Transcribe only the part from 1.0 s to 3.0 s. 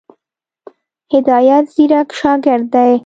هدایت ځيرک شاګرد دی.